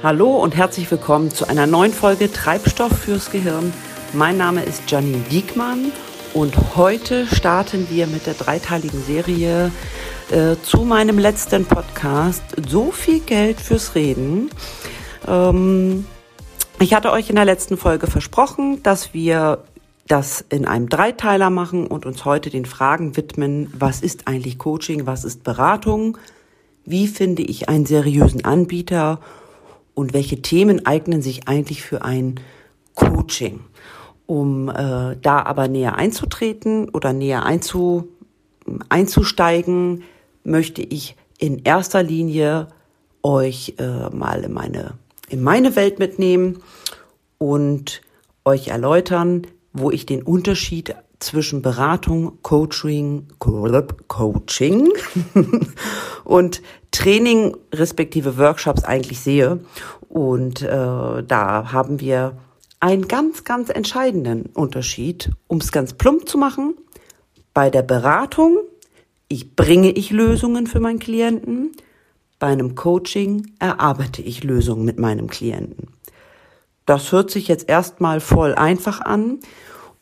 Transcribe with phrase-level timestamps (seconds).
[0.00, 3.72] Hallo und herzlich willkommen zu einer neuen Folge Treibstoff fürs Gehirn.
[4.12, 5.90] Mein Name ist Janine Diekmann
[6.34, 9.72] und heute starten wir mit der dreiteiligen Serie
[10.30, 14.50] äh, zu meinem letzten Podcast So viel Geld fürs Reden.
[15.26, 16.06] Ähm,
[16.78, 19.64] ich hatte euch in der letzten Folge versprochen, dass wir
[20.06, 25.06] das in einem Dreiteiler machen und uns heute den Fragen widmen, was ist eigentlich Coaching,
[25.06, 26.18] was ist Beratung,
[26.84, 29.18] wie finde ich einen seriösen Anbieter
[29.98, 32.38] und welche Themen eignen sich eigentlich für ein
[32.94, 33.64] Coaching.
[34.26, 38.06] Um äh, da aber näher einzutreten oder näher einzu,
[38.88, 40.04] einzusteigen,
[40.44, 42.68] möchte ich in erster Linie
[43.24, 44.92] euch äh, mal in meine,
[45.30, 46.62] in meine Welt mitnehmen
[47.38, 48.00] und
[48.44, 54.92] euch erläutern, wo ich den Unterschied zwischen Beratung, Coaching, Coaching
[56.24, 56.62] und
[56.98, 59.60] Training respektive Workshops eigentlich sehe.
[60.08, 62.36] Und äh, da haben wir
[62.80, 66.74] einen ganz, ganz entscheidenden Unterschied, um es ganz plump zu machen.
[67.54, 68.58] Bei der Beratung
[69.28, 71.72] ich bringe ich Lösungen für meinen Klienten.
[72.38, 75.88] Bei einem Coaching erarbeite ich Lösungen mit meinem Klienten.
[76.86, 79.40] Das hört sich jetzt erstmal voll einfach an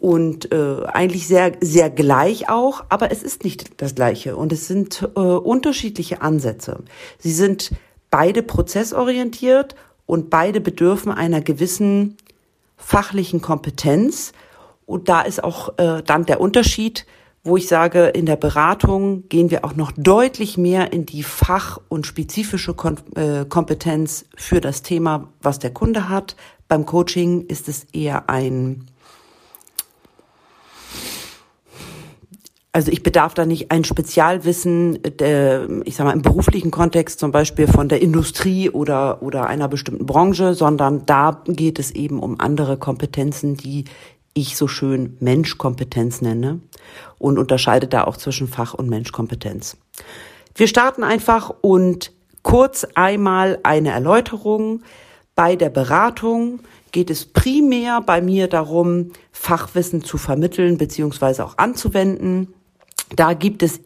[0.07, 4.69] und äh, eigentlich sehr sehr gleich auch, aber es ist nicht das gleiche und es
[4.69, 6.85] sind äh, unterschiedliche Ansätze.
[7.19, 7.73] Sie sind
[8.09, 9.75] beide prozessorientiert
[10.07, 12.17] und beide bedürfen einer gewissen
[12.77, 14.31] fachlichen Kompetenz
[14.84, 17.05] und da ist auch äh, dann der Unterschied,
[17.43, 21.81] wo ich sage, in der Beratung gehen wir auch noch deutlich mehr in die Fach-
[21.89, 26.37] und spezifische Kom äh, Kompetenz für das Thema, was der Kunde hat.
[26.69, 28.87] Beim Coaching ist es eher ein
[32.77, 37.33] Also ich bedarf da nicht ein Spezialwissen, der, ich sag mal, im beruflichen Kontext zum
[37.33, 42.39] Beispiel von der Industrie oder, oder einer bestimmten Branche, sondern da geht es eben um
[42.39, 43.87] andere Kompetenzen, die
[44.34, 46.61] ich so schön Menschkompetenz nenne
[47.17, 49.79] und unterscheide da auch zwischen Fach- und Menschkompetenz.
[50.55, 52.12] Wir starten einfach und
[52.43, 54.83] kurz einmal eine Erläuterung.
[55.34, 56.61] Bei der Beratung
[56.93, 61.41] geht es primär bei mir darum, Fachwissen zu vermitteln bzw.
[61.41, 62.53] auch anzuwenden.
[63.15, 63.81] Da gibt es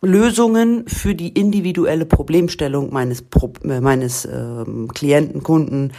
[0.00, 3.24] Lösungen für die individuelle Problemstellung meines,
[3.64, 5.92] äh, meines ähm, Klienten, Kunden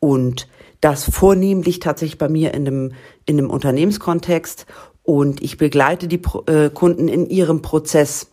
[0.00, 0.48] und
[0.80, 2.92] das vornehmlich tatsächlich bei mir in einem,
[3.26, 4.66] in einem Unternehmenskontext
[5.02, 8.30] und ich begleite die äh, Kunden in ihrem Prozess.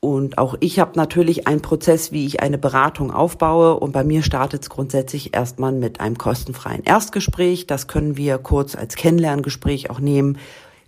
[0.00, 3.78] Und auch ich habe natürlich einen Prozess, wie ich eine Beratung aufbaue.
[3.78, 7.66] Und bei mir startet es grundsätzlich erstmal mit einem kostenfreien Erstgespräch.
[7.66, 10.38] Das können wir kurz als Kennenlerngespräch auch nehmen.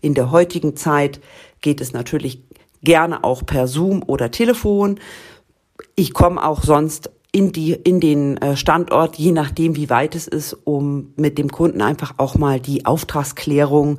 [0.01, 1.21] In der heutigen Zeit
[1.65, 2.43] geht es natürlich
[2.83, 5.01] gerne auch per Zoom oder Telefon.
[5.97, 10.29] Ich komme auch sonst in die in den äh, Standort, je nachdem wie weit es
[10.29, 13.99] ist, um mit dem Kunden einfach auch mal die Auftragsklärung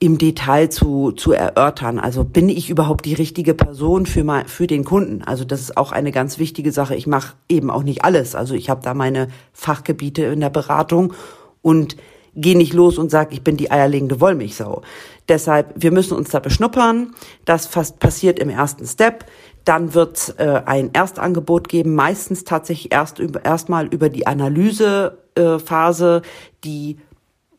[0.00, 1.98] im Detail zu, zu erörtern.
[1.98, 5.22] Also bin ich überhaupt die richtige Person für, mal, für den Kunden?
[5.22, 6.96] Also das ist auch eine ganz wichtige Sache.
[6.96, 8.34] Ich mache eben auch nicht alles.
[8.34, 11.12] Also ich habe da meine Fachgebiete in der Beratung
[11.62, 11.96] und
[12.34, 14.82] geh nicht los und sag, ich bin die eierlegende Wollmilchsau.
[15.28, 17.12] Deshalb, wir müssen uns da beschnuppern.
[17.44, 19.24] Das fast passiert im ersten Step.
[19.64, 26.28] Dann wird äh, ein Erstangebot geben, meistens tatsächlich erst über, erstmal über die Analysephase, äh,
[26.64, 26.98] die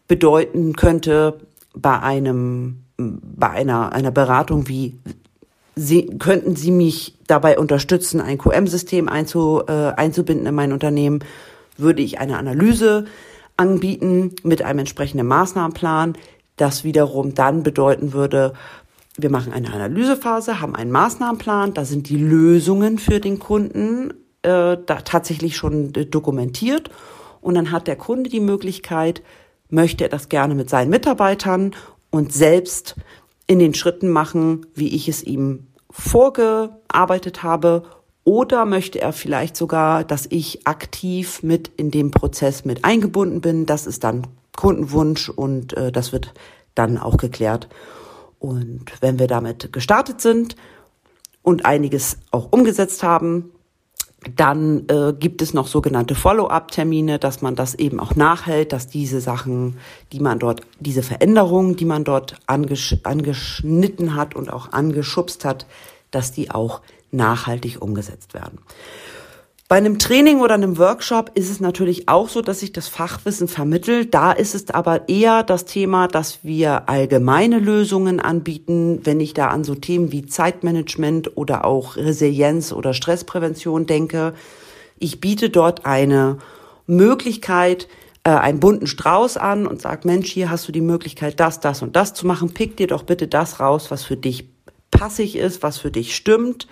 [0.07, 1.37] bedeuten könnte
[1.73, 4.99] bei einem bei einer einer Beratung wie
[5.75, 11.23] Sie, könnten Sie mich dabei unterstützen, ein QM-System einzu, äh, einzubinden in mein Unternehmen?
[11.77, 13.05] Würde ich eine Analyse
[13.61, 16.17] anbieten mit einem entsprechenden Maßnahmenplan,
[16.57, 18.53] das wiederum dann bedeuten würde,
[19.17, 24.11] wir machen eine Analysephase, haben einen Maßnahmenplan, da sind die Lösungen für den Kunden
[24.41, 26.89] äh, da tatsächlich schon dokumentiert.
[27.39, 29.21] Und dann hat der Kunde die Möglichkeit,
[29.69, 31.75] möchte er das gerne mit seinen Mitarbeitern
[32.09, 32.95] und selbst
[33.45, 37.83] in den Schritten machen, wie ich es ihm vorgearbeitet habe
[38.23, 43.65] oder möchte er vielleicht sogar, dass ich aktiv mit in dem Prozess mit eingebunden bin?
[43.65, 46.33] Das ist dann Kundenwunsch und äh, das wird
[46.75, 47.67] dann auch geklärt.
[48.39, 50.55] Und wenn wir damit gestartet sind
[51.41, 53.51] und einiges auch umgesetzt haben,
[54.35, 59.19] dann äh, gibt es noch sogenannte Follow-up-Termine, dass man das eben auch nachhält, dass diese
[59.19, 59.77] Sachen,
[60.11, 65.65] die man dort, diese Veränderungen, die man dort angesch angeschnitten hat und auch angeschubst hat,
[66.11, 66.81] dass die auch
[67.11, 68.59] nachhaltig umgesetzt werden.
[69.71, 73.47] Bei einem Training oder einem Workshop ist es natürlich auch so, dass sich das Fachwissen
[73.47, 74.13] vermittelt.
[74.13, 78.99] Da ist es aber eher das Thema, dass wir allgemeine Lösungen anbieten.
[79.05, 84.33] Wenn ich da an so Themen wie Zeitmanagement oder auch Resilienz oder Stressprävention denke,
[84.99, 86.39] ich biete dort eine
[86.85, 87.87] Möglichkeit,
[88.25, 91.81] äh, einen bunten Strauß an und sag, Mensch, hier hast du die Möglichkeit, das, das
[91.81, 92.53] und das zu machen.
[92.53, 94.49] Pick dir doch bitte das raus, was für dich
[95.01, 96.67] passig ist, was für dich stimmt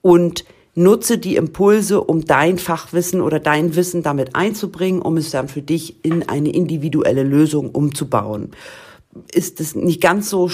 [0.00, 5.48] und nutze die Impulse, um dein Fachwissen oder dein Wissen damit einzubringen, um es dann
[5.48, 8.52] für dich in eine individuelle Lösung umzubauen.
[9.30, 10.48] Ist es nicht ganz so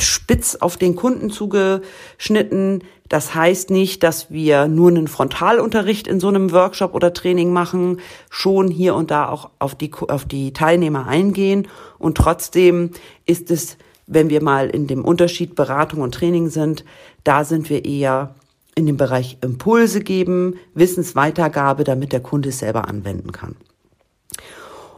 [0.00, 2.82] spitz auf den Kunden zugeschnitten.
[3.08, 8.00] Das heißt nicht, dass wir nur einen Frontalunterricht in so einem Workshop oder Training machen,
[8.30, 11.68] schon hier und da auch auf die, auf die Teilnehmer eingehen.
[12.00, 12.90] Und trotzdem
[13.26, 16.84] ist es, wenn wir mal in dem Unterschied Beratung und Training sind,
[17.24, 18.34] da sind wir eher
[18.74, 23.56] in dem Bereich Impulse geben, Wissensweitergabe, damit der Kunde es selber anwenden kann.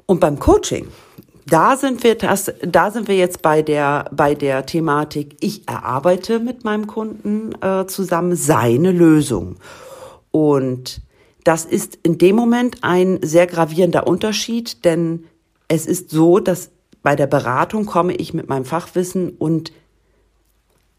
[0.06, 0.87] Und beim Coaching
[1.49, 5.37] da sind wir das, da sind wir jetzt bei der bei der Thematik.
[5.41, 9.56] Ich erarbeite mit meinem Kunden äh, zusammen seine Lösung
[10.32, 11.00] und
[11.44, 15.26] das ist in dem Moment ein sehr gravierender Unterschied, denn
[15.69, 16.70] es ist so, dass
[17.06, 19.70] bei der Beratung komme ich mit meinem Fachwissen und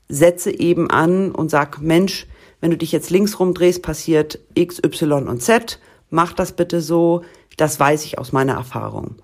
[0.07, 2.27] setze eben an und sag, Mensch,
[2.62, 5.81] wenn du dich jetzt links rumdrehst, passiert X, Y und Z.
[6.09, 7.24] Mach das bitte so.
[7.57, 9.18] Das weiß ich aus meiner Erfahrung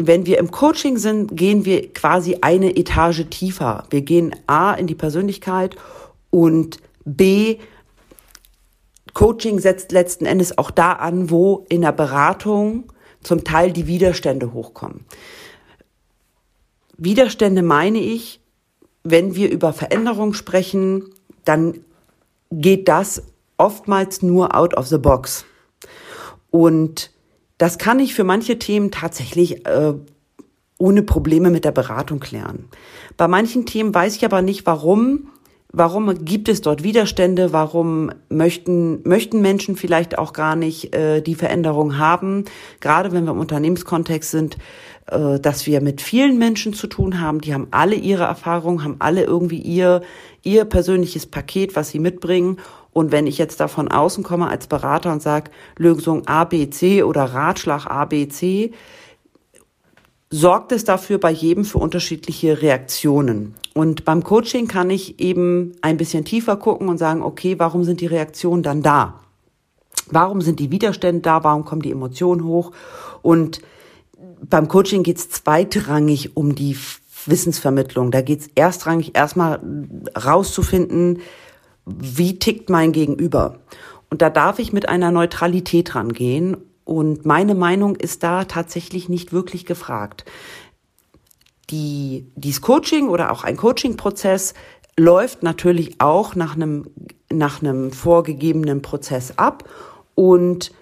[0.00, 3.84] wenn wir im Coaching sind, gehen wir quasi eine Etage tiefer.
[3.90, 5.76] Wir gehen A in die Persönlichkeit
[6.30, 7.58] und B,
[9.12, 12.92] Coaching setzt letzten Endes auch da an, wo in der Beratung
[13.22, 15.04] zum Teil die Widerstände hochkommen.
[16.98, 18.40] Widerstände meine ich,
[19.04, 21.04] wenn wir über Veränderung sprechen,
[21.44, 21.78] dann
[22.50, 23.22] geht das
[23.56, 25.44] oftmals nur out of the box.
[26.50, 27.10] Und
[27.56, 29.94] das kann ich für manche Themen tatsächlich äh,
[30.78, 32.66] ohne Probleme mit der Beratung klären.
[33.16, 35.28] Bei manchen Themen weiß ich aber nicht, warum.
[35.70, 37.52] Warum gibt es dort Widerstände?
[37.52, 42.46] Warum möchten, möchten Menschen vielleicht auch gar nicht äh, die Veränderung haben?
[42.80, 44.56] Gerade wenn wir im Unternehmenskontext sind,
[45.10, 47.40] dass wir mit vielen Menschen zu tun haben.
[47.40, 50.02] Die haben alle ihre Erfahrungen, haben alle irgendwie ihr,
[50.42, 52.58] ihr persönliches Paket, was sie mitbringen.
[52.92, 56.68] Und wenn ich jetzt da von außen komme als Berater und sage, Lösung A, B,
[56.68, 58.72] C oder Ratschlag A, B, C,
[60.30, 63.54] sorgt es dafür bei jedem für unterschiedliche Reaktionen.
[63.72, 68.00] Und beim Coaching kann ich eben ein bisschen tiefer gucken und sagen, okay, warum sind
[68.00, 69.20] die Reaktionen dann da?
[70.10, 71.44] Warum sind die Widerstände da?
[71.44, 72.72] Warum kommen die Emotionen hoch?
[73.22, 73.60] Und
[74.40, 76.76] beim Coaching geht es zweitrangig um die
[77.26, 78.10] Wissensvermittlung.
[78.10, 79.60] Da geht es erstrangig erstmal
[80.16, 81.20] rauszufinden,
[81.84, 83.60] wie tickt mein Gegenüber?
[84.10, 86.56] Und da darf ich mit einer Neutralität rangehen.
[86.84, 90.24] Und meine Meinung ist da tatsächlich nicht wirklich gefragt.
[91.70, 94.54] Die, dieses Coaching oder auch ein Coaching-Prozess
[94.98, 96.86] läuft natürlich auch nach einem,
[97.30, 99.68] nach einem vorgegebenen Prozess ab.
[100.14, 100.72] Und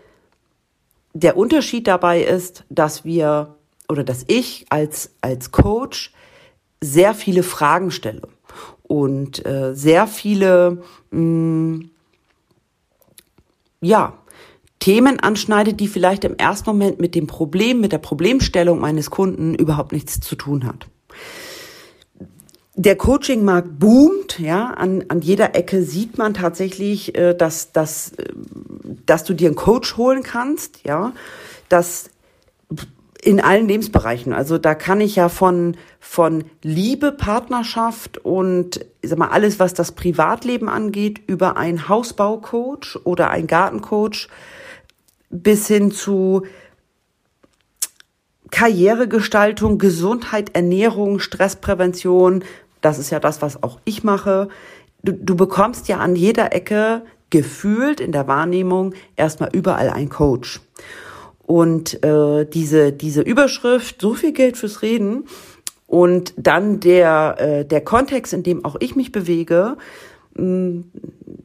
[1.21, 3.57] der Unterschied dabei ist, dass wir
[3.89, 6.13] oder dass ich als, als Coach
[6.81, 8.29] sehr viele Fragen stelle
[8.83, 11.91] und äh, sehr viele, mh, mm,
[13.81, 14.19] ja,
[14.79, 19.55] Themen anschneidet, die vielleicht im ersten Moment mit dem Problem, mit der Problemstellung meines Kunden
[19.55, 20.87] überhaupt nichts zu tun hat.
[22.79, 28.35] Der Coaching-Markt boomt, ja, an, an jeder Ecke sieht man tatsächlich, äh, dass, dass, äh,
[29.07, 31.13] dass du dir einen Coach holen kannst, ja,
[31.71, 32.11] dass
[33.23, 34.35] in allen Lebensbereichen.
[34.35, 39.73] Also da kann ich ja von, von Liebe, Partnerschaft und ich sag mal, alles, was
[39.73, 44.29] das Privatleben angeht, über einen Hausbaucoach oder einen Gartencoach
[45.31, 46.43] bis hin zu
[48.51, 52.45] Karrieregestaltung, Gesundheit, Ernährung, Stressprävention.
[52.81, 54.49] Das ist ja das, was auch ich mache.
[55.03, 60.61] Du, du bekommst ja an jeder Ecke gefühlt in der Wahrnehmung erstmal überall einen Coach.
[61.47, 65.25] Und äh, diese, diese Überschrift, so viel Geld fürs Reden
[65.87, 69.77] und dann der, äh, der Kontext, in dem auch ich mich bewege,
[70.35, 70.85] mh, mm,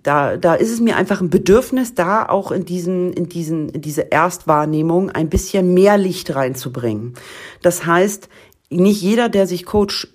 [0.03, 3.81] da, da ist es mir einfach ein Bedürfnis, da auch in diesen, in diesen, in
[3.81, 7.13] diese Erstwahrnehmung ein bisschen mehr Licht reinzubringen.
[7.61, 8.27] Das heißt,
[8.71, 10.07] nicht jeder, der sich Coach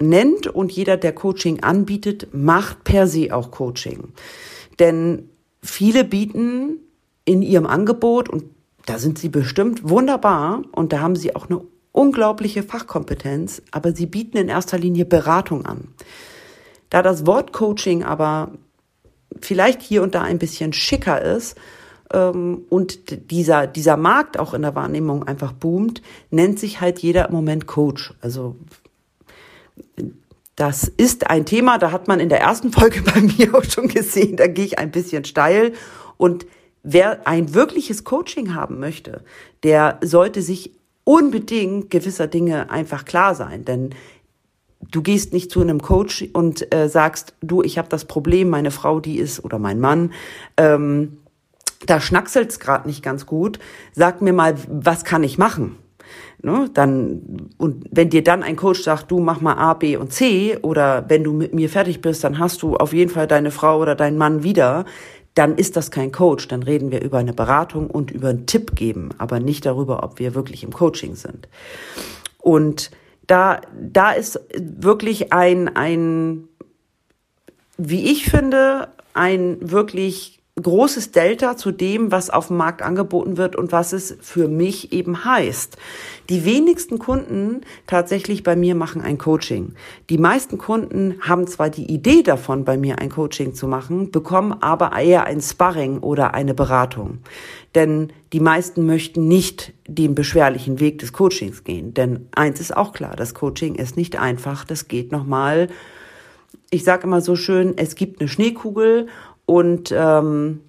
[0.00, 4.12] nennt und jeder, der Coaching anbietet, macht per se auch Coaching.
[4.78, 5.28] Denn
[5.62, 6.78] viele bieten
[7.24, 8.44] in ihrem Angebot, und
[8.86, 11.60] da sind sie bestimmt wunderbar und da haben sie auch eine
[11.92, 15.88] unglaubliche Fachkompetenz, aber sie bieten in erster Linie Beratung an.
[16.90, 18.52] Da das Wort Coaching aber
[19.40, 21.56] vielleicht hier und da ein bisschen schicker ist
[22.12, 27.28] ähm, und dieser, dieser Markt auch in der Wahrnehmung einfach boomt, nennt sich halt jeder
[27.28, 28.14] im Moment Coach.
[28.20, 28.56] Also
[30.56, 33.88] das ist ein Thema, da hat man in der ersten Folge bei mir auch schon
[33.88, 35.72] gesehen, da gehe ich ein bisschen steil
[36.16, 36.46] und
[36.82, 39.22] wer ein wirkliches Coaching haben möchte,
[39.62, 40.72] der sollte sich
[41.04, 43.94] unbedingt gewisser Dinge einfach klar sein, denn
[44.90, 48.70] du gehst nicht zu einem Coach und äh, sagst, du, ich habe das Problem, meine
[48.70, 50.12] Frau, die ist oder mein Mann,
[50.56, 51.18] ähm,
[51.86, 53.58] da schnackselt's gerade nicht ganz gut.
[53.92, 55.76] Sag mir mal, was kann ich machen?
[56.40, 60.12] Ne, dann, und wenn dir dann ein Coach sagt, du mach mal A, B und
[60.12, 63.50] C, oder wenn du mit mir fertig bist, dann hast du auf jeden Fall deine
[63.50, 64.84] Frau oder deinen Mann wieder,
[65.34, 66.48] dann ist das kein Coach.
[66.48, 70.18] Dann reden wir über eine Beratung und über einen Tipp geben, aber nicht darüber, ob
[70.18, 71.48] wir wirklich im Coaching sind.
[72.38, 72.90] Und
[73.26, 76.48] da, da ist wirklich ein, ein,
[77.76, 83.56] wie ich finde, ein wirklich großes Delta zu dem, was auf dem Markt angeboten wird
[83.56, 85.76] und was es für mich eben heißt.
[86.28, 89.74] Die wenigsten Kunden tatsächlich bei mir machen ein Coaching.
[90.10, 94.52] Die meisten Kunden haben zwar die Idee davon, bei mir ein Coaching zu machen, bekommen
[94.60, 97.18] aber eher ein Sparring oder eine Beratung.
[97.74, 101.94] Denn die meisten möchten nicht den beschwerlichen Weg des Coachings gehen.
[101.94, 104.64] Denn eins ist auch klar, das Coaching ist nicht einfach.
[104.64, 105.68] Das geht nochmal
[106.70, 109.06] ich sage immer so schön, es gibt eine Schneekugel
[109.48, 110.60] und ähm,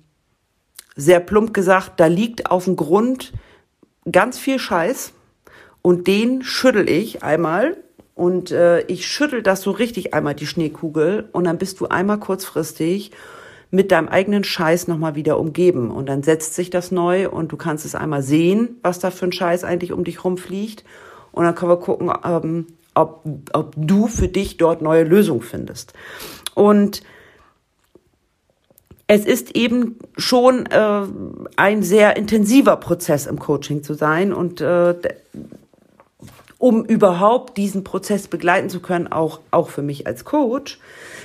[0.95, 3.33] sehr plump gesagt, da liegt auf dem Grund
[4.09, 5.12] ganz viel Scheiß
[5.81, 7.75] und den schüttel ich einmal.
[8.15, 11.27] Und äh, ich schüttel das so richtig einmal die Schneekugel.
[11.33, 13.12] Und dann bist du einmal kurzfristig
[13.69, 15.91] mit deinem eigenen Scheiß nochmal wieder umgeben.
[15.91, 19.25] Und dann setzt sich das neu und du kannst es einmal sehen, was da für
[19.25, 20.86] ein Scheiß eigentlich um dich rumfliegt.
[21.33, 25.91] Und dann können wir gucken, ähm, ob, ob du für dich dort neue Lösungen findest.
[26.55, 27.01] Und
[29.12, 31.01] es ist eben schon äh,
[31.56, 34.94] ein sehr intensiver Prozess im Coaching zu sein und äh,
[36.60, 40.80] um überhaupt diesen Prozess begleiten zu können, auch, auch für mich als Coach,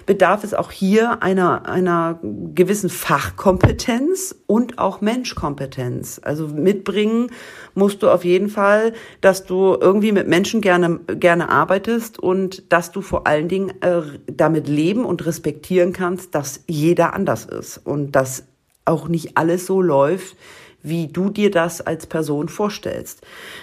[0.07, 2.21] bedarf es auch hier einer, einer
[2.55, 6.21] gewissen Fachkompetenz und auch Menschkompetenz.
[6.23, 7.31] Also mitbringen
[7.75, 12.93] musst du auf jeden Fall, dass du irgendwie mit Menschen gerne, gerne arbeitest und dass
[12.93, 18.13] du vor allen Dingen äh, damit leben und respektieren kannst, dass jeder anders ist und
[18.13, 18.45] dass
[18.85, 20.37] auch nicht alles so läuft,
[20.85, 23.23] wie du dir das als Person vorstellst.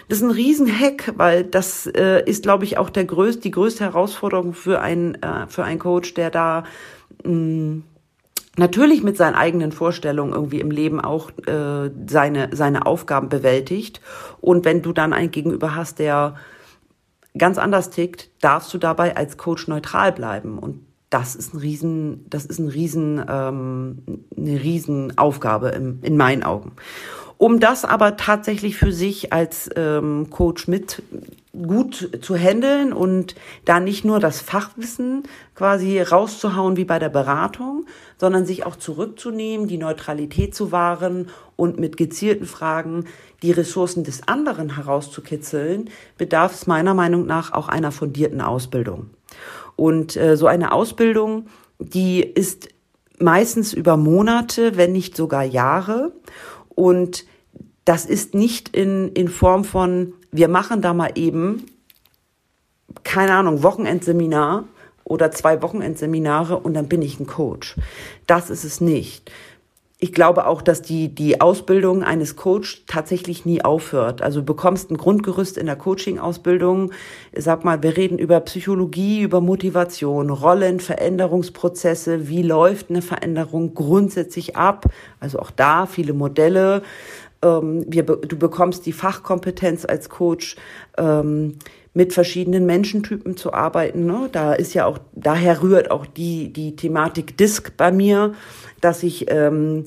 [0.10, 3.86] Das ist ein Riesenhack, weil das äh, ist, glaube ich, auch der größte, die größte
[3.86, 6.63] Herausforderung für einen, äh, für einen Coach, der da
[7.24, 7.84] mh, mm,
[8.58, 14.01] natürlich mit seinen eigenen Vorstellungen irgendwie im Leben auch äh, seine, seine Aufgaben bewältigt.
[14.42, 16.36] Und wenn du dann einen Gegenüber hast, der
[17.38, 20.58] ganz anders tickt, darfst du dabei als Coach neutral bleiben.
[20.58, 23.98] Und das ist ein Riesen, das ist ein Riesen, ähm,
[24.36, 26.72] eine Riesenaufgabe im, in meinen Augen.
[27.38, 31.03] Um das aber tatsächlich für sich als ähm, Coach mit
[31.53, 37.88] gut zu handeln und da nicht nur das Fachwissen quasi rauszuhauen wie bei der Beratung,
[38.18, 41.27] sondern sich auch zurückzunehmen, die Neutralität zu wahren
[41.58, 43.06] und mit gezielten Fragen
[43.41, 49.10] die Ressourcen des anderen herauszukitzeln, bedarf es meiner Meinung nach auch einer fundierten Ausbildung.
[49.75, 51.48] Und äh, so eine Ausbildung,
[51.80, 52.70] die ist
[53.20, 56.12] meistens über Monate, wenn nicht sogar Jahre.
[56.70, 57.25] Und
[57.86, 61.66] das ist nicht in, in Form von, wir machen da mal eben,
[63.04, 64.66] keine Ahnung, Wochenendseminar
[65.04, 67.75] oder zwei Wochenendseminare und dann bin ich ein Coach.
[68.28, 69.32] Das ist es nicht
[70.03, 74.24] ich glaube auch, dass die, die Ausbildung eines Coach tatsächlich nie aufhört.
[74.24, 76.91] Also du bekommst ein Grundgerüst in der Coaching-Ausbildung.
[77.38, 82.27] Sag mal, wir reden über Psychologie, über Motivation, Rollen, Veränderungsprozesse.
[82.27, 84.86] Wie läuft eine Veränderung grundsätzlich ab?
[85.20, 86.81] Also auch da viele Modelle.
[87.43, 90.55] Ähm, wir, du bekommst die Fachkompetenz als Coach.
[90.98, 91.60] Ähm,
[91.93, 94.05] mit verschiedenen Menschentypen zu arbeiten.
[94.05, 94.29] Ne?
[94.31, 98.33] Da ist ja auch, daher rührt auch die, die Thematik Disk bei mir
[98.81, 99.83] dass ich, ähm,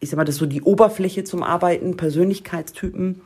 [0.00, 3.20] ich sag mal, das ist so die Oberfläche zum Arbeiten, Persönlichkeitstypen.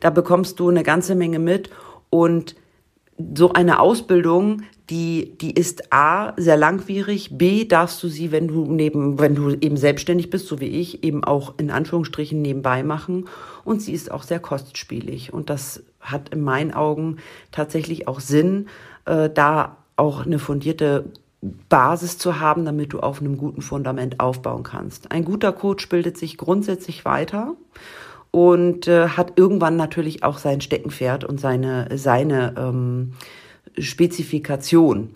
[0.00, 1.70] Da bekommst du eine ganze Menge mit
[2.10, 2.56] und
[3.36, 8.64] so eine Ausbildung, die, die ist A, sehr langwierig, B, darfst du sie, wenn du
[8.64, 13.28] neben, wenn du eben selbstständig bist, so wie ich, eben auch in Anführungsstrichen nebenbei machen.
[13.64, 15.32] Und sie ist auch sehr kostspielig.
[15.32, 17.16] Und das hat in meinen Augen
[17.50, 18.68] tatsächlich auch Sinn,
[19.06, 21.04] äh, da auch eine fundierte
[21.68, 25.10] Basis zu haben, damit du auf einem guten Fundament aufbauen kannst.
[25.10, 27.54] Ein guter Coach bildet sich grundsätzlich weiter
[28.30, 33.14] und äh, hat irgendwann natürlich auch sein Steckenpferd und seine, seine ähm,
[33.78, 35.10] Spezifikation.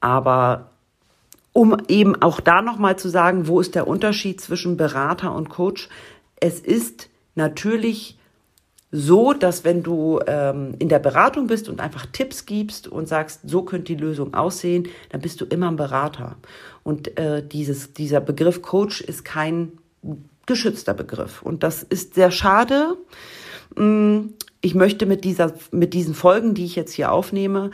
[0.00, 0.70] Aber
[1.52, 5.88] um eben auch da nochmal zu sagen, wo ist der Unterschied zwischen Berater und Coach?
[6.36, 8.18] Es ist natürlich
[8.92, 13.40] so, dass wenn du ähm, in der Beratung bist und einfach Tipps gibst und sagst,
[13.48, 16.36] so könnte die Lösung aussehen, dann bist du immer ein Berater.
[16.82, 19.72] Und äh, dieses, dieser Begriff Coach ist kein
[20.46, 21.42] geschützter Begriff.
[21.42, 22.96] Und das ist sehr schade.
[23.76, 24.30] Mm,
[24.60, 27.70] ich möchte mit dieser, mit diesen Folgen, die ich jetzt hier aufnehme,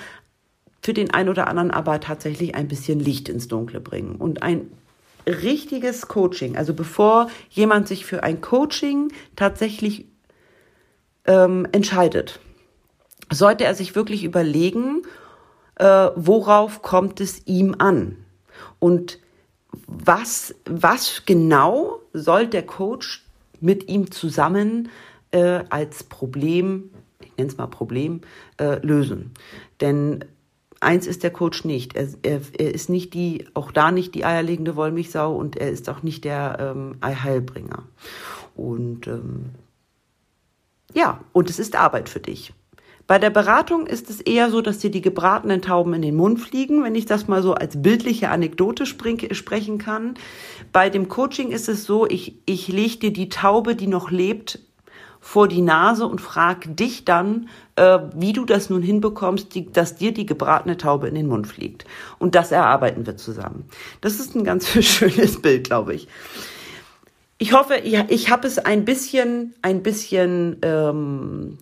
[0.83, 4.71] für den einen oder anderen aber tatsächlich ein bisschen Licht ins Dunkle bringen und ein
[5.27, 10.07] richtiges Coaching, also bevor jemand sich für ein Coaching tatsächlich
[11.27, 12.41] ähm, entscheidet,
[13.31, 15.03] sollte er sich wirklich überlegen,
[15.77, 18.17] äh, worauf kommt es ihm an
[18.79, 19.19] und
[19.87, 23.25] was, was genau soll der Coach
[23.61, 24.89] mit ihm zusammen
[25.31, 26.91] äh, als Problem,
[27.21, 28.23] ich nenne es mal Problem,
[28.59, 29.33] äh, lösen.
[29.81, 30.25] Denn
[30.81, 31.97] eins ist der Coach nicht.
[31.97, 35.89] Er, er, er, ist nicht die, auch da nicht die eierlegende Wollmilchsau und er ist
[35.89, 37.85] auch nicht der ähm, Heilbringer.
[38.55, 39.51] Und ähm,
[40.95, 42.53] ja, und es ist Arbeit für dich.
[43.07, 46.41] Bei der Beratung ist es eher so, dass dir die gebratenen Tauben in den Mund
[46.41, 50.15] fliegen, wenn ich das mal so als bildliche Anekdote sprechen kann.
[50.73, 54.59] Bei dem Coaching ist es so, ich, ich lege dir die Taube, die noch lebt,
[55.21, 59.97] vor die Nase und frag dich dann, äh, wie du das nun hinbekommst, die, dass
[59.97, 61.85] dir die gebratene Taube in den Mund fliegt.
[62.19, 63.65] Und das erarbeiten wir zusammen.
[64.01, 66.07] Das ist ein ganz schönes Bild, glaube ich.
[67.39, 71.59] Ich hoffe, ich, ich habe es ein bisschen, ein bisschen ähm,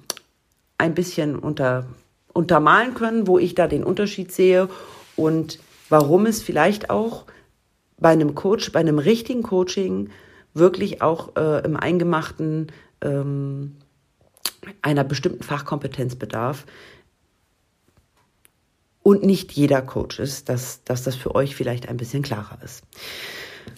[0.78, 1.86] ein bisschen unter,
[2.32, 4.68] untermalen können, wo ich da den Unterschied sehe
[5.16, 7.24] und warum es vielleicht auch
[7.98, 10.10] bei einem Coach, bei einem richtigen Coaching
[10.52, 13.76] wirklich auch äh, im Eingemachten ähm,
[14.82, 16.66] einer bestimmten Fachkompetenz bedarf.
[19.02, 22.84] Und nicht jeder Coach ist, dass, dass das für euch vielleicht ein bisschen klarer ist.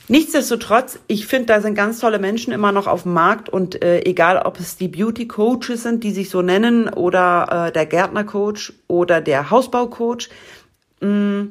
[0.08, 4.00] Nichtsdestotrotz, ich finde, da sind ganz tolle Menschen immer noch auf dem Markt und äh,
[4.04, 8.22] egal, ob es die Beauty Coaches sind, die sich so nennen, oder äh, der Gärtner
[8.22, 10.28] Coach oder der Hausbau Coach.
[11.00, 11.48] Mm,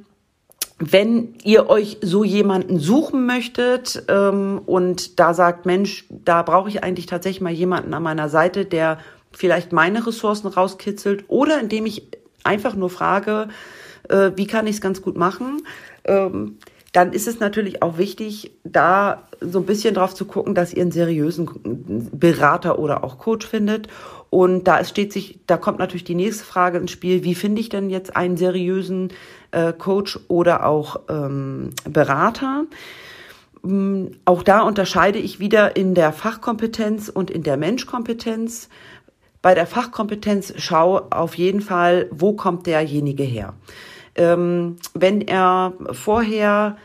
[0.77, 6.83] wenn ihr euch so jemanden suchen möchtet ähm, und da sagt, Mensch, da brauche ich
[6.83, 8.99] eigentlich tatsächlich mal jemanden an meiner Seite, der
[9.31, 12.07] vielleicht meine Ressourcen rauskitzelt oder indem ich
[12.43, 13.47] einfach nur frage,
[14.09, 15.63] äh, wie kann ich es ganz gut machen.
[16.03, 16.57] Ähm,
[16.95, 20.81] dann ist es natürlich auch wichtig, da so ein bisschen drauf zu gucken, dass ihr
[20.81, 23.89] einen seriösen Berater oder auch Coach findet.
[24.29, 27.67] Und da steht sich, da kommt natürlich die nächste Frage ins Spiel, wie finde ich
[27.67, 29.09] denn jetzt einen seriösen
[29.51, 32.63] äh, Coach oder auch ähm, Berater?
[33.65, 38.69] Ähm, auch da unterscheide ich wieder in der Fachkompetenz und in der Menschkompetenz.
[39.41, 43.53] Bei der Fachkompetenz schau auf jeden Fall, wo kommt derjenige her
[44.15, 46.77] ähm, wenn er vorher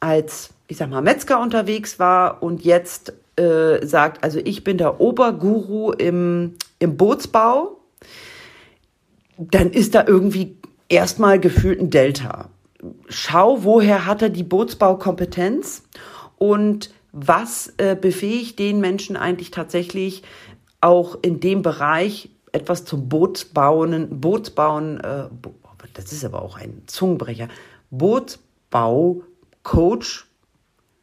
[0.00, 5.00] als, ich sag mal, Metzger unterwegs war und jetzt äh, sagt, also ich bin der
[5.00, 7.78] Oberguru im, im Bootsbau,
[9.38, 10.56] dann ist da irgendwie
[10.88, 12.50] erstmal gefühlt ein Delta.
[13.08, 15.84] Schau, woher hat er die Bootsbaukompetenz
[16.36, 20.22] und was äh, befähigt den Menschen eigentlich tatsächlich
[20.80, 25.28] auch in dem Bereich etwas zum Bootsbauen, Bootsbauen, äh,
[25.94, 27.48] das ist aber auch ein Zungenbrecher,
[27.90, 30.26] Bootsbau-Coach,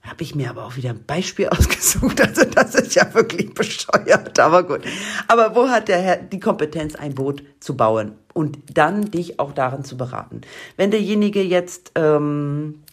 [0.03, 2.19] habe ich mir aber auch wieder ein Beispiel ausgesucht.
[2.21, 4.81] Also das ist ja wirklich bescheuert, aber gut.
[5.27, 9.53] Aber wo hat der Herr die Kompetenz, ein Boot zu bauen und dann dich auch
[9.53, 10.41] darin zu beraten?
[10.77, 12.83] Wenn derjenige jetzt ähm,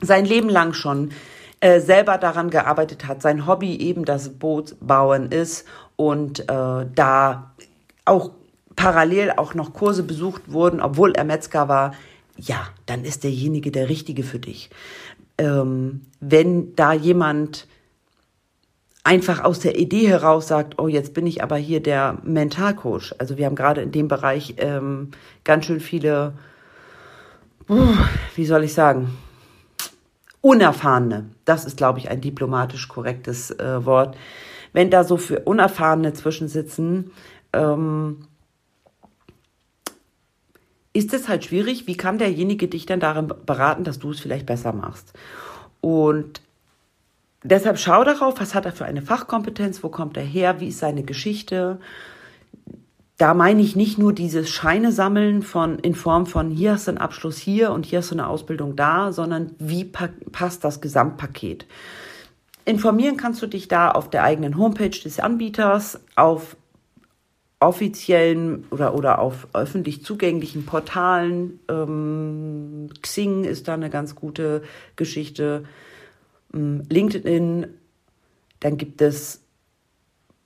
[0.00, 1.10] sein Leben lang schon
[1.60, 7.52] äh, selber daran gearbeitet hat, sein Hobby eben das Bootbauen ist und äh, da
[8.04, 8.30] auch
[8.76, 11.94] parallel auch noch Kurse besucht wurden, obwohl er Metzger war,
[12.36, 14.70] ja, dann ist derjenige der Richtige für dich.
[15.38, 17.66] Ähm, wenn da jemand
[19.04, 23.14] einfach aus der Idee heraus sagt, oh, jetzt bin ich aber hier der Mentalcoach.
[23.18, 25.10] Also wir haben gerade in dem Bereich ähm,
[25.44, 26.34] ganz schön viele,
[27.68, 27.96] uh,
[28.36, 29.16] wie soll ich sagen,
[30.42, 31.26] Unerfahrene.
[31.44, 34.16] Das ist, glaube ich, ein diplomatisch korrektes äh, Wort.
[34.72, 37.10] Wenn da so für Unerfahrene zwischensitzen,
[37.52, 38.26] ähm,
[40.92, 44.46] ist es halt schwierig, wie kann derjenige dich dann darin beraten, dass du es vielleicht
[44.46, 45.12] besser machst.
[45.80, 46.40] Und
[47.44, 50.78] deshalb schau darauf, was hat er für eine Fachkompetenz, wo kommt er her, wie ist
[50.78, 51.78] seine Geschichte.
[53.18, 56.92] Da meine ich nicht nur dieses Scheine sammeln von, in Form von hier hast du
[56.92, 61.66] einen Abschluss hier und hier hast du eine Ausbildung da, sondern wie passt das Gesamtpaket.
[62.64, 66.56] Informieren kannst du dich da auf der eigenen Homepage des Anbieters, auf
[67.60, 71.60] offiziellen oder, oder auf öffentlich zugänglichen Portalen.
[71.68, 74.62] Ähm, Xing ist da eine ganz gute
[74.96, 75.64] Geschichte.
[76.54, 77.66] Ähm, LinkedIn,
[78.60, 79.42] dann gibt es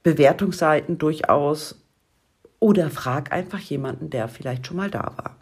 [0.03, 1.81] Bewertungsseiten durchaus.
[2.59, 5.37] Oder frag einfach jemanden, der vielleicht schon mal da war.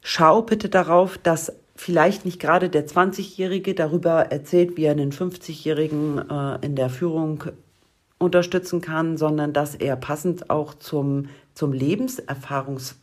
[0.00, 6.30] Schau bitte darauf, dass vielleicht nicht gerade der 20-Jährige darüber erzählt, wie er einen 50-Jährigen
[6.30, 7.44] äh, in der Führung
[8.20, 12.96] unterstützen kann, sondern dass er passend auch zum, zum Lebenserfahrungs,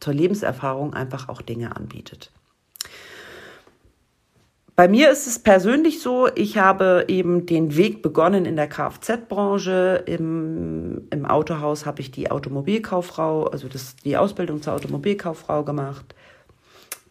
[0.00, 2.30] zur Lebenserfahrung einfach auch Dinge anbietet.
[4.74, 10.04] Bei mir ist es persönlich so, ich habe eben den Weg begonnen in der Kfz-Branche.
[10.06, 16.14] Im, Im Autohaus habe ich die Automobilkauffrau, also das, die Ausbildung zur Automobilkauffrau gemacht.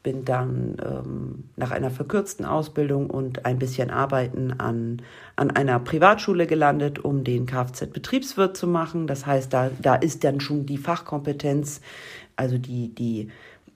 [0.02, 5.02] Bin dann ähm, nach einer verkürzten Ausbildung und ein bisschen Arbeiten an,
[5.36, 9.08] an einer Privatschule gelandet, um den Kfz-Betriebswirt zu machen.
[9.08, 11.82] Das heißt, da, da ist dann schon die Fachkompetenz,
[12.38, 13.30] also die, die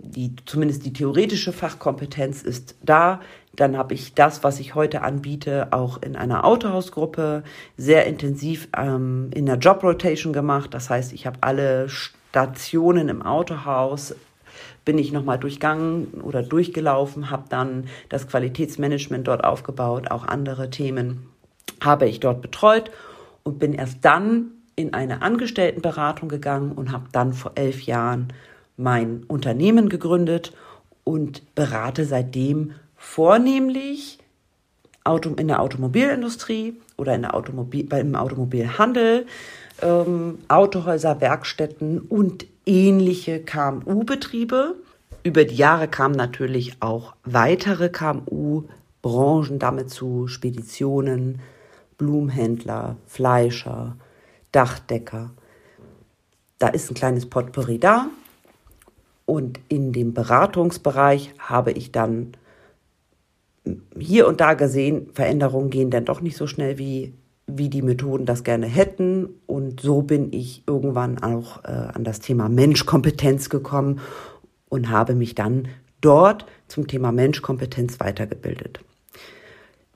[0.04, 3.22] die zumindest die theoretische Fachkompetenz ist da.
[3.56, 7.44] Dann habe ich das, was ich heute anbiete, auch in einer Autohausgruppe
[7.78, 10.74] sehr intensiv ähm, in der Jobrotation gemacht.
[10.74, 14.16] Das heißt, ich habe alle Stationen im Autohaus
[14.86, 21.30] bin ich nochmal durchgangen oder durchgelaufen, habe dann das Qualitätsmanagement dort aufgebaut, auch andere Themen
[21.82, 22.92] habe ich dort betreut
[23.44, 28.34] und bin erst dann in eine Angestelltenberatung gegangen und habe dann vor elf Jahren
[28.78, 30.54] mein Unternehmen gegründet
[31.04, 34.20] und berate seitdem vornehmlich
[35.38, 39.26] in der Automobilindustrie oder in der Automobil, im Automobilhandel,
[39.82, 44.76] ähm, Autohäuser, Werkstätten und ähnliche KMU-Betriebe.
[45.24, 51.40] Über die Jahre kamen natürlich auch weitere KMU-Branchen damit zu, Speditionen,
[51.98, 53.98] Blumenhändler, Fleischer,
[54.52, 55.32] Dachdecker.
[56.60, 58.08] Da ist ein kleines Potpourri da.
[59.26, 62.36] Und in dem Beratungsbereich habe ich dann
[63.98, 67.14] hier und da gesehen, Veränderungen gehen dann doch nicht so schnell, wie,
[67.48, 69.30] wie die Methoden das gerne hätten.
[69.46, 74.00] Und so bin ich irgendwann auch äh, an das Thema Menschkompetenz gekommen
[74.70, 75.68] und habe mich dann
[76.02, 78.80] dort zum Thema Menschkompetenz weitergebildet.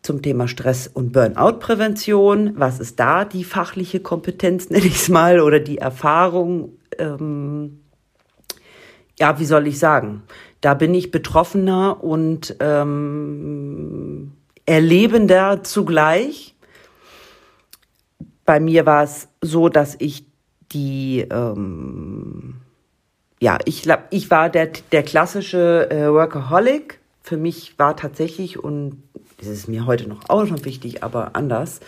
[0.01, 2.53] Zum Thema Stress- und Burnout-Prävention.
[2.55, 6.73] Was ist da die fachliche Kompetenz, nenne ich es mal, oder die Erfahrung?
[6.97, 7.79] Ähm,
[9.19, 10.23] ja, wie soll ich sagen?
[10.61, 14.33] Da bin ich betroffener und ähm,
[14.65, 16.56] erlebender zugleich.
[18.47, 20.23] Bei mir war es so, dass ich
[20.71, 22.55] die, ähm,
[23.41, 26.99] ja, ich ich war der, der klassische äh, Workaholic.
[27.23, 29.03] Für mich war tatsächlich, und
[29.39, 31.81] das ist mir heute noch auch noch wichtig, aber anders,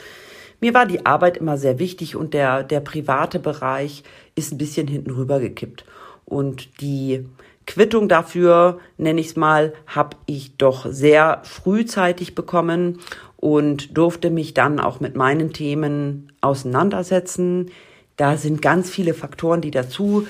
[0.60, 4.04] mir war die Arbeit immer sehr wichtig und der, der private Bereich
[4.36, 5.86] ist ein bisschen hinten rüber gekippt.
[6.26, 7.26] Und die
[7.67, 13.00] Quittung dafür, nenne ich es mal, habe ich doch sehr frühzeitig bekommen
[13.39, 17.71] und durfte mich dann auch mit meinen Themen auseinandersetzen.
[18.17, 20.28] Da sind ganz viele Faktoren, die dazu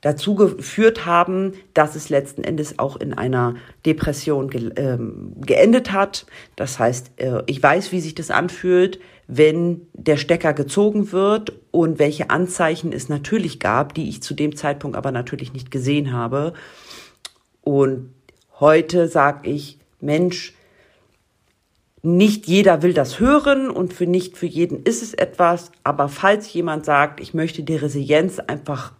[0.00, 6.24] dazu geführt haben, dass es letzten Endes auch in einer Depression ge ähm, geendet hat.
[6.56, 11.98] Das heißt, äh, ich weiß, wie sich das anfühlt, wenn der Stecker gezogen wird und
[11.98, 16.54] welche Anzeichen es natürlich gab, die ich zu dem Zeitpunkt aber natürlich nicht gesehen habe.
[17.60, 18.14] Und
[18.58, 20.54] heute sage ich, Mensch,
[22.02, 26.52] nicht jeder will das hören und für nicht für jeden ist es etwas, aber falls
[26.52, 28.92] jemand sagt, ich möchte die Resilienz einfach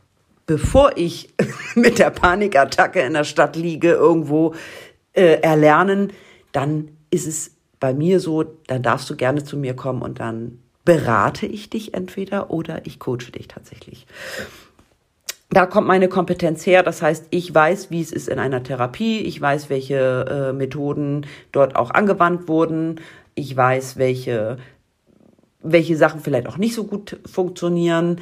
[0.50, 1.32] bevor ich
[1.76, 4.54] mit der Panikattacke in der Stadt liege, irgendwo
[5.12, 6.12] äh, erlernen,
[6.50, 10.58] dann ist es bei mir so, dann darfst du gerne zu mir kommen und dann
[10.84, 14.08] berate ich dich entweder oder ich coache dich tatsächlich.
[15.50, 16.82] Da kommt meine Kompetenz her.
[16.82, 19.20] Das heißt, ich weiß, wie es ist in einer Therapie.
[19.20, 23.00] Ich weiß, welche äh, Methoden dort auch angewandt wurden.
[23.34, 24.58] Ich weiß, welche,
[25.60, 28.20] welche Sachen vielleicht auch nicht so gut funktionieren.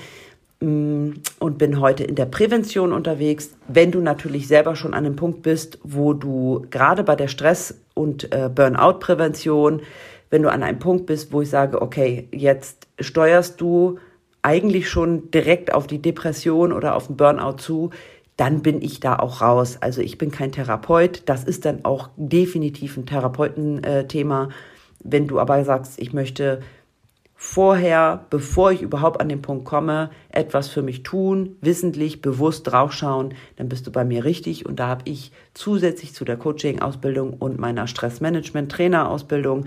[0.60, 3.50] Mm, und bin heute in der Prävention unterwegs.
[3.68, 7.78] Wenn du natürlich selber schon an einem Punkt bist, wo du gerade bei der Stress-
[7.94, 9.82] und äh, Burnout-Prävention,
[10.30, 13.98] wenn du an einem Punkt bist, wo ich sage, okay, jetzt steuerst du
[14.42, 17.90] eigentlich schon direkt auf die Depression oder auf den Burnout zu,
[18.36, 19.78] dann bin ich da auch raus.
[19.80, 21.22] Also ich bin kein Therapeut.
[21.26, 24.50] Das ist dann auch definitiv ein Therapeutenthema.
[25.02, 26.60] Wenn du aber sagst, ich möchte
[27.34, 33.34] vorher, bevor ich überhaupt an den Punkt komme, etwas für mich tun, wissentlich, bewusst draufschauen,
[33.56, 34.66] dann bist du bei mir richtig.
[34.66, 39.64] Und da habe ich zusätzlich zu der Coaching-Ausbildung und meiner Stressmanagement-Trainer-Ausbildung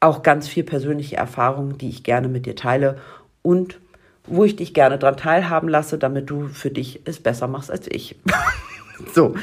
[0.00, 2.98] auch ganz viel persönliche Erfahrungen, die ich gerne mit dir teile
[3.42, 3.78] und
[4.26, 7.86] wo ich dich gerne dran teilhaben lasse, damit du für dich es besser machst als
[7.90, 8.16] ich.
[9.14, 9.34] so.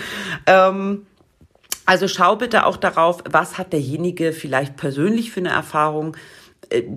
[0.46, 1.06] Ähm,
[1.86, 6.18] also schau bitte auch darauf, was hat derjenige vielleicht persönlich für eine Erfahrung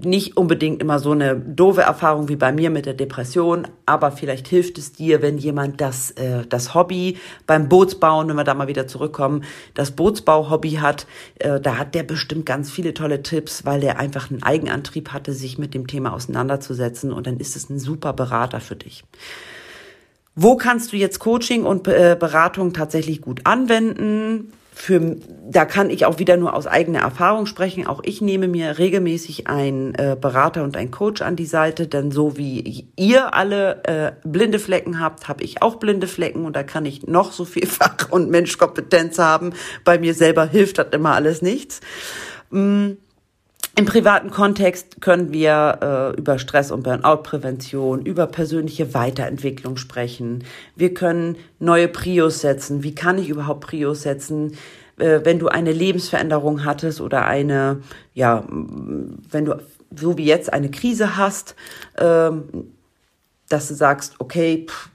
[0.03, 4.49] nicht unbedingt immer so eine doofe Erfahrung wie bei mir mit der Depression, aber vielleicht
[4.49, 8.69] hilft es dir, wenn jemand das, äh, das Hobby beim Bootsbauen, wenn wir da mal
[8.69, 11.07] wieder zurückkommen, das Bootsbau-Hobby hat,
[11.39, 15.33] äh, da hat der bestimmt ganz viele tolle Tipps, weil der einfach einen Eigenantrieb hatte,
[15.33, 19.05] sich mit dem Thema auseinanderzusetzen und dann ist es ein super Berater für dich.
[20.35, 24.53] Wo kannst du jetzt Coaching und äh, Beratung tatsächlich gut anwenden?
[24.81, 25.17] Für,
[25.51, 27.89] da kann ich auch wieder nur aus eigener Erfahrung sprechen.
[27.89, 32.13] Auch ich nehme mir regelmäßig einen äh, Berater und einen Coach an die Seite, denn
[32.13, 36.63] so wie ihr alle äh, blinde Flecken habt, habe ich auch blinde Flecken und da
[36.63, 39.53] kann ich noch so viel Fach- und Menschkompetenz haben.
[39.83, 41.81] Bei mir selber hilft das immer alles nichts.
[42.51, 42.93] Mm.
[43.79, 45.79] Im privaten Kontext können wir
[46.17, 50.43] äh, über Stress- und Burnout-Prävention, über persönliche Weiterentwicklung sprechen.
[50.75, 52.83] Wir können neue Prios setzen.
[52.83, 54.57] Wie kann ich überhaupt Prios setzen?
[54.99, 57.83] Äh, wenn du eine Lebensveränderung hattest oder eine,
[58.15, 59.63] ja, wenn du
[59.95, 61.55] so wie jetzt eine Krise hast,
[61.99, 62.31] äh,
[63.49, 64.91] dass du sagst, okay, pff,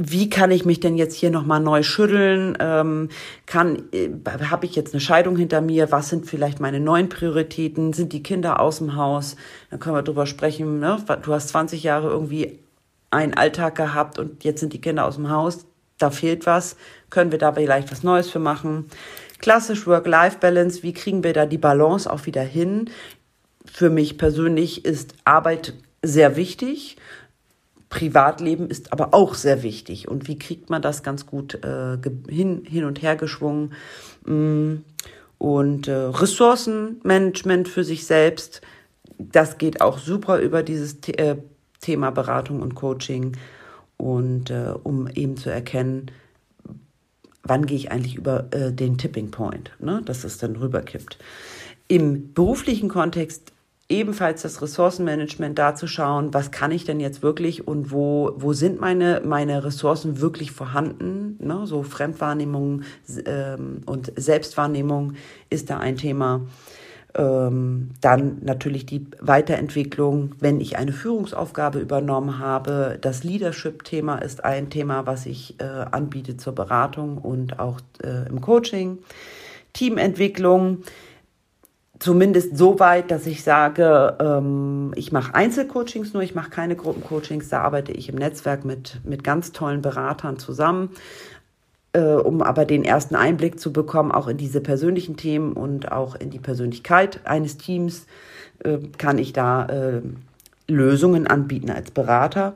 [0.00, 2.56] wie kann ich mich denn jetzt hier nochmal neu schütteln?
[2.60, 3.08] Ähm,
[3.46, 4.08] kann, äh,
[4.48, 5.90] habe ich jetzt eine Scheidung hinter mir?
[5.90, 7.92] Was sind vielleicht meine neuen Prioritäten?
[7.92, 9.34] Sind die Kinder aus dem Haus?
[9.70, 10.78] Dann können wir drüber sprechen.
[10.78, 11.04] Ne?
[11.22, 12.60] Du hast 20 Jahre irgendwie
[13.10, 15.66] einen Alltag gehabt und jetzt sind die Kinder aus dem Haus.
[15.98, 16.76] Da fehlt was.
[17.10, 18.86] Können wir da vielleicht was Neues für machen?
[19.40, 20.84] Klassisch Work-Life-Balance.
[20.84, 22.88] Wie kriegen wir da die Balance auch wieder hin?
[23.64, 26.96] Für mich persönlich ist Arbeit sehr wichtig.
[27.88, 30.08] Privatleben ist aber auch sehr wichtig.
[30.08, 31.96] Und wie kriegt man das ganz gut äh,
[32.28, 33.72] hin, hin und her geschwungen?
[34.24, 34.76] Mm,
[35.38, 38.60] und äh, Ressourcenmanagement für sich selbst,
[39.18, 41.36] das geht auch super über dieses The äh,
[41.80, 43.36] Thema Beratung und Coaching.
[43.96, 46.10] Und äh, um eben zu erkennen,
[47.42, 51.18] wann gehe ich eigentlich über äh, den Tipping Point, ne, dass es dann rüberkippt.
[51.88, 53.52] Im beruflichen Kontext
[53.88, 58.52] ebenfalls das Ressourcenmanagement da zu schauen, was kann ich denn jetzt wirklich und wo, wo
[58.52, 61.38] sind meine, meine Ressourcen wirklich vorhanden.
[61.40, 61.66] Ne?
[61.66, 62.82] So Fremdwahrnehmung
[63.24, 65.14] ähm, und Selbstwahrnehmung
[65.48, 66.42] ist da ein Thema.
[67.14, 72.98] Ähm, dann natürlich die Weiterentwicklung, wenn ich eine Führungsaufgabe übernommen habe.
[73.00, 78.42] Das Leadership-Thema ist ein Thema, was ich äh, anbiete zur Beratung und auch äh, im
[78.42, 78.98] Coaching.
[79.72, 80.82] Teamentwicklung
[81.98, 87.48] zumindest so weit, dass ich sage, ähm, ich mache Einzelcoachings nur, ich mache keine Gruppencoachings,
[87.48, 90.90] da arbeite ich im Netzwerk mit, mit ganz tollen Beratern zusammen,
[91.92, 96.14] äh, um aber den ersten Einblick zu bekommen, auch in diese persönlichen Themen und auch
[96.14, 98.06] in die Persönlichkeit eines Teams,
[98.64, 100.02] äh, kann ich da äh,
[100.68, 102.54] Lösungen anbieten als Berater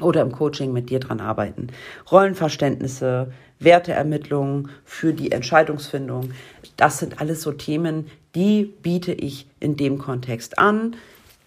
[0.00, 1.68] oder im Coaching mit dir dran arbeiten.
[2.10, 6.32] Rollenverständnisse, Werteermittlungen für die Entscheidungsfindung,
[6.76, 10.96] das sind alles so Themen, die biete ich in dem Kontext an.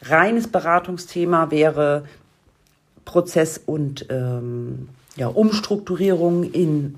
[0.01, 2.05] Reines Beratungsthema wäre
[3.05, 6.95] Prozess und ähm, ja, Umstrukturierung in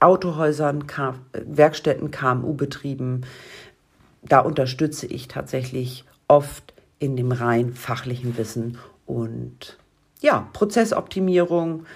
[0.00, 3.26] Autohäusern, K Werkstätten, KMU-Betrieben.
[4.22, 9.76] Da unterstütze ich tatsächlich oft in dem rein fachlichen Wissen und
[10.20, 11.86] ja, Prozessoptimierung,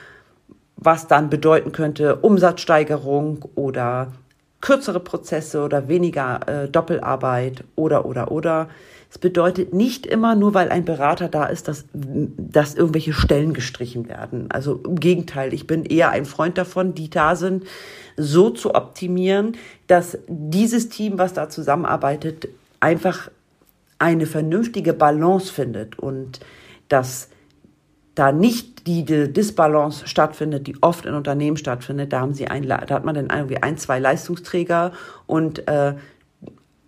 [0.77, 4.13] was dann bedeuten könnte Umsatzsteigerung oder
[4.63, 8.71] kürzere Prozesse oder weniger äh, Doppelarbeit oder, oder, oder.
[9.11, 14.09] Es bedeutet nicht immer, nur weil ein Berater da ist, dass, dass irgendwelche Stellen gestrichen
[14.09, 14.51] werden.
[14.51, 17.65] Also im Gegenteil, ich bin eher ein Freund davon, die da sind,
[18.17, 22.49] so zu optimieren, dass dieses Team, was da zusammenarbeitet,
[22.81, 23.31] einfach
[23.99, 26.41] eine vernünftige Balance findet und
[26.89, 27.29] dass
[28.15, 32.67] da nicht die, die Disbalance stattfindet, die oft in Unternehmen stattfindet, da haben sie ein,
[32.67, 34.93] da hat man dann irgendwie ein, zwei Leistungsträger
[35.27, 35.95] und äh,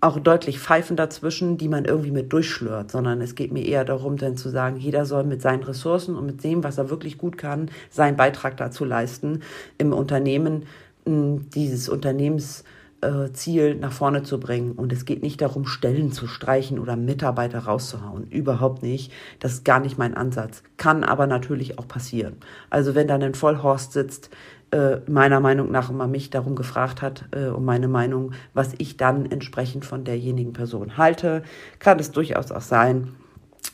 [0.05, 4.19] auch deutlich Pfeifen dazwischen, die man irgendwie mit durchschlört, sondern es geht mir eher darum,
[4.19, 7.39] dann zu sagen, jeder soll mit seinen Ressourcen und mit dem, was er wirklich gut
[7.39, 9.41] kann, seinen Beitrag dazu leisten,
[9.79, 10.67] im Unternehmen
[11.07, 12.65] dieses Unternehmens
[13.05, 14.73] äh, Ziel nach vorne zu bringen.
[14.73, 18.27] Und es geht nicht darum, Stellen zu streichen oder Mitarbeiter rauszuhauen.
[18.29, 19.12] Überhaupt nicht.
[19.40, 20.62] Das ist gar nicht mein Ansatz.
[20.77, 22.37] Kann aber natürlich auch passieren.
[22.71, 24.31] Also wenn dann ein Vollhorst sitzt,
[24.71, 28.97] äh, meiner Meinung nach immer mich darum gefragt hat, äh, um meine Meinung, was ich
[28.97, 31.43] dann entsprechend von derjenigen Person halte,
[31.79, 33.14] kann es durchaus auch sein,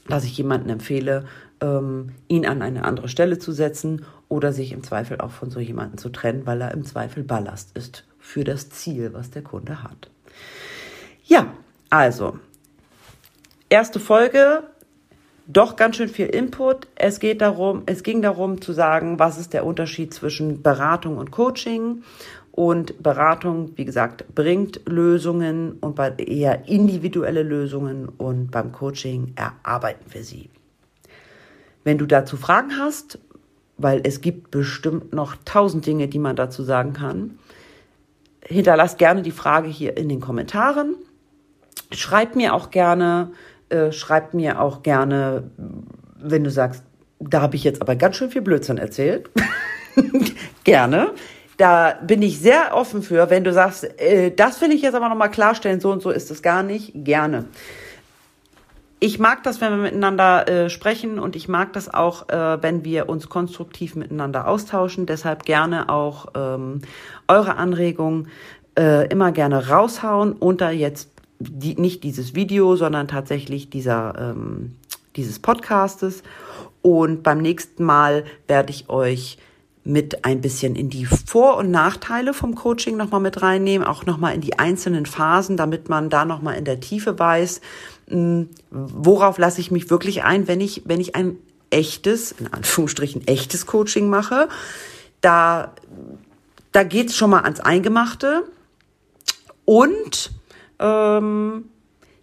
[0.09, 1.25] dass ich jemanden empfehle,
[1.61, 5.61] ähm, ihn an eine andere Stelle zu setzen oder sich im Zweifel auch von so
[5.61, 9.83] jemandem zu trennen, weil er im Zweifel Ballast ist für das Ziel, was der Kunde
[9.83, 10.09] hat.
[11.25, 11.53] Ja,
[11.91, 12.39] also,
[13.69, 14.63] erste Folge,
[15.49, 16.87] doch ganz schön viel Input.
[16.95, 21.33] Es geht darum, es ging darum zu sagen, was ist der Unterschied zwischen Beratung und
[21.33, 22.05] Coaching
[22.53, 30.13] Und Beratung, wie gesagt, bringt Lösungen und bei eher individuelle Lösungen und beim Coaching erarbeiten
[30.13, 30.51] wir sie.
[31.85, 33.19] Wenn du dazu Fragen hast,
[33.79, 37.39] weil es gibt bestimmt noch tausend Dinge, die man dazu sagen kann,
[38.51, 40.97] hinterlass gerne die Frage hier in den Kommentaren.
[41.93, 43.33] Schreib mir auch gerne,
[43.69, 45.51] äh, schreib mir auch gerne,
[46.17, 46.85] wenn du sagst,
[47.19, 49.31] da habe ich jetzt aber ganz schön viel Blödsinn erzählt.
[50.65, 51.13] gerne.
[51.57, 55.09] Da bin ich sehr offen für, wenn du sagst, äh, das will ich jetzt aber
[55.09, 57.47] nochmal klarstellen, so und so ist es gar nicht, gerne
[59.01, 62.85] ich mag das, wenn wir miteinander äh, sprechen und ich mag das auch, äh, wenn
[62.85, 65.07] wir uns konstruktiv miteinander austauschen.
[65.07, 66.83] Deshalb gerne auch ähm,
[67.27, 68.29] eure Anregungen
[68.79, 74.77] äh, immer gerne raushauen unter jetzt die, nicht dieses Video, sondern tatsächlich dieser ähm,
[75.17, 76.23] dieses Podcastes.
[76.83, 79.39] Und beim nächsten Mal werde ich euch
[79.83, 84.35] mit ein bisschen in die Vor- und Nachteile vom Coaching nochmal mit reinnehmen, auch nochmal
[84.35, 87.61] in die einzelnen Phasen, damit man da nochmal in der Tiefe weiß,
[88.71, 91.39] worauf lasse ich mich wirklich ein, wenn ich, wenn ich ein
[91.71, 94.49] echtes, in Anführungsstrichen echtes Coaching mache.
[95.21, 95.73] Da,
[96.73, 98.45] da geht's schon mal ans Eingemachte.
[99.65, 100.33] Und
[100.79, 101.65] ähm,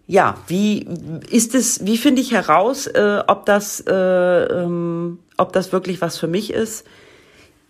[0.06, 0.86] ja, wie
[1.30, 6.18] ist es, wie finde ich heraus, äh, ob das, äh, ähm, ob das wirklich was
[6.18, 6.86] für mich ist?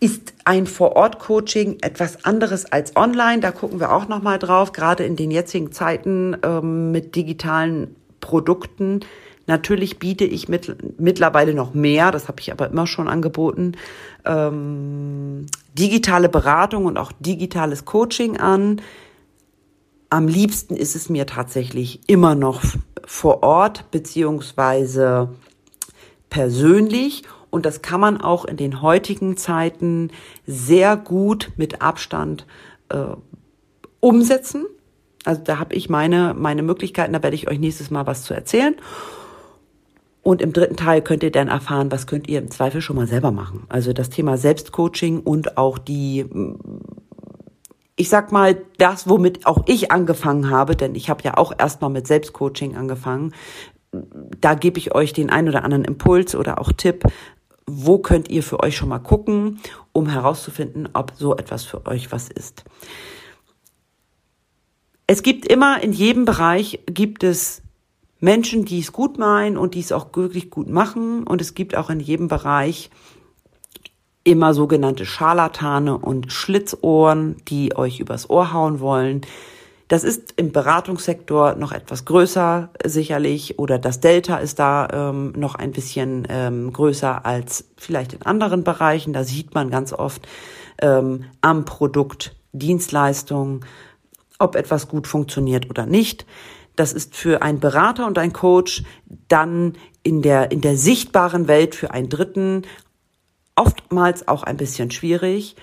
[0.00, 3.40] Ist ein Vor-Ort-Coaching etwas anderes als online?
[3.40, 4.70] Da gucken wir auch noch mal drauf.
[4.72, 9.00] Gerade in den jetzigen Zeiten ähm, mit digitalen Produkten.
[9.46, 13.72] Natürlich biete ich mit, mittlerweile noch mehr, das habe ich aber immer schon angeboten,
[14.26, 18.82] ähm, digitale Beratung und auch digitales Coaching an.
[20.10, 22.62] Am liebsten ist es mir tatsächlich immer noch
[23.06, 25.30] vor Ort beziehungsweise
[26.28, 27.22] persönlich.
[27.50, 30.10] Und das kann man auch in den heutigen Zeiten
[30.46, 32.46] sehr gut mit Abstand
[32.90, 33.16] äh,
[34.00, 34.66] umsetzen.
[35.28, 38.32] Also da habe ich meine, meine Möglichkeiten, da werde ich euch nächstes Mal was zu
[38.32, 38.74] erzählen.
[40.22, 43.06] Und im dritten Teil könnt ihr dann erfahren, was könnt ihr im Zweifel schon mal
[43.06, 43.64] selber machen.
[43.68, 46.24] Also das Thema Selbstcoaching und auch die,
[47.96, 51.90] ich sag mal, das, womit auch ich angefangen habe, denn ich habe ja auch erstmal
[51.90, 53.34] mit Selbstcoaching angefangen.
[54.40, 57.04] Da gebe ich euch den ein oder anderen Impuls oder auch Tipp,
[57.66, 59.60] wo könnt ihr für euch schon mal gucken,
[59.92, 62.64] um herauszufinden, ob so etwas für euch was ist
[65.08, 67.62] es gibt immer in jedem Bereich gibt es
[68.20, 71.24] Menschen, die es gut meinen und die es auch wirklich gut machen.
[71.24, 72.90] Und es gibt auch in jedem Bereich
[74.22, 79.22] immer sogenannte Scharlatane und Schlitzohren, die euch übers Ohr hauen wollen.
[79.88, 85.54] Das ist im Beratungssektor noch etwas größer sicherlich oder das Delta ist da ähm, noch
[85.54, 89.14] ein bisschen ähm, größer als vielleicht in anderen Bereichen.
[89.14, 90.28] Da sieht man ganz oft
[90.82, 93.64] ähm, am Produkt Dienstleistungen
[94.38, 96.26] ob etwas gut funktioniert oder nicht.
[96.76, 98.84] Das ist für einen Berater und einen Coach
[99.26, 102.62] dann in der, in der sichtbaren Welt für einen Dritten
[103.56, 105.56] oftmals auch ein bisschen schwierig.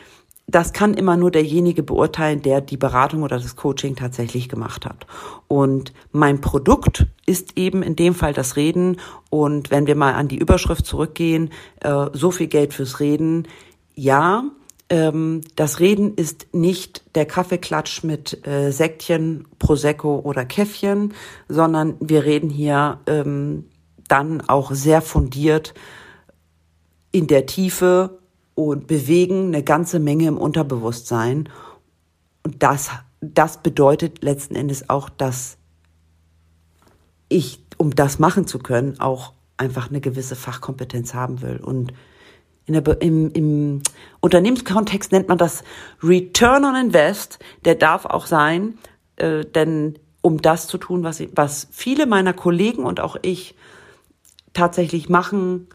[0.48, 5.08] Das kann immer nur derjenige beurteilen, der die Beratung oder das Coaching tatsächlich gemacht hat.
[5.48, 8.98] Und mein Produkt ist eben in dem Fall das Reden.
[9.32, 13.48] Und wenn wir mal an die Überschrift zurückgehen, äh, so viel Geld fürs Reden,
[13.96, 14.44] ja,
[14.90, 21.14] ähm, das Reden ist nicht der Kaffeeklatsch mit äh, Säckchen, Prosecco oder Käffchen,
[21.48, 23.66] sondern wir reden hier ähm,
[24.08, 25.74] dann auch sehr fundiert
[27.12, 28.20] in der Tiefe
[28.54, 31.50] und bewegen eine ganze Menge im Unterbewusstsein.
[32.44, 35.58] Und das, das bedeutet letzten Endes auch, dass
[37.28, 41.58] ich, um das machen zu können, auch einfach eine gewisse Fachkompetenz haben will.
[41.58, 41.94] Und
[42.74, 43.82] der, im, im
[44.22, 45.64] Unternehmenskontext nennt man das
[46.02, 47.40] Return on Invest.
[47.64, 48.78] Der darf auch sein,
[49.18, 53.56] äh, denn um das zu tun, was, was viele meiner Kollegen und auch ich
[54.54, 55.68] tatsächlich machen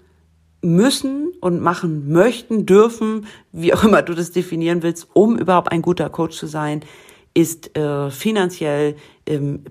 [0.62, 5.82] müssen und machen möchten, dürfen, wie auch immer du das definieren willst, um überhaupt ein
[5.82, 6.80] guter Coach zu sein,
[7.32, 9.64] ist äh, finanziell, ähm,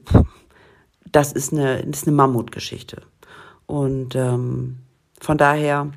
[1.12, 3.02] das ist eine, das ist eine Mammutgeschichte.
[3.66, 4.78] Und ähm,
[5.20, 5.92] von daher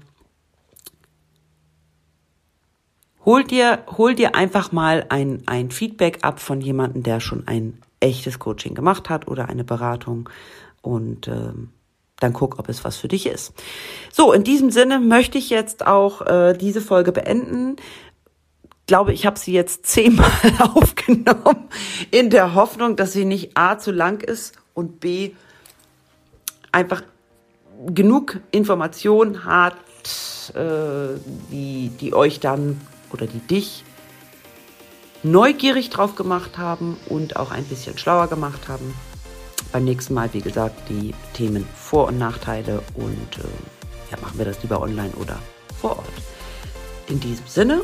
[3.24, 7.80] Hol dir, hol dir einfach mal ein, ein Feedback ab von jemandem, der schon ein
[8.00, 10.28] echtes Coaching gemacht hat oder eine Beratung
[10.80, 11.70] und ähm,
[12.18, 13.52] dann guck, ob es was für dich ist.
[14.12, 17.76] So, in diesem Sinne möchte ich jetzt auch äh, diese Folge beenden.
[18.64, 20.30] Ich glaube, ich habe sie jetzt zehnmal
[20.74, 21.68] aufgenommen,
[22.10, 25.30] in der Hoffnung, dass sie nicht A zu lang ist und B
[26.72, 27.02] einfach
[27.86, 29.76] genug Information hat,
[30.54, 31.18] äh,
[31.50, 32.80] die, die euch dann
[33.12, 33.84] oder die dich
[35.22, 38.94] neugierig drauf gemacht haben und auch ein bisschen schlauer gemacht haben.
[39.70, 44.44] Beim nächsten Mal, wie gesagt, die Themen Vor- und Nachteile und äh, ja, machen wir
[44.44, 45.38] das lieber online oder
[45.80, 46.12] vor Ort.
[47.08, 47.82] In diesem Sinne,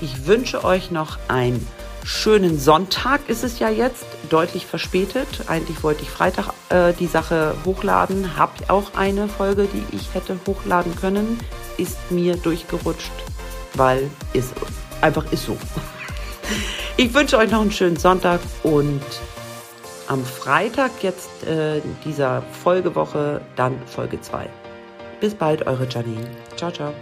[0.00, 1.66] ich wünsche euch noch einen
[2.06, 5.26] schönen Sonntag ist es ja jetzt, deutlich verspätet.
[5.48, 10.38] Eigentlich wollte ich Freitag äh, die Sache hochladen, habe auch eine Folge, die ich hätte
[10.46, 11.40] hochladen können,
[11.78, 13.10] ist mir durchgerutscht,
[13.76, 14.52] weil ist
[15.00, 15.56] einfach ist so.
[16.96, 19.02] Ich wünsche euch noch einen schönen Sonntag und
[20.08, 24.48] am Freitag jetzt äh, dieser Folgewoche dann Folge 2.
[25.20, 26.26] Bis bald, eure Janine.
[26.56, 26.92] Ciao, ciao.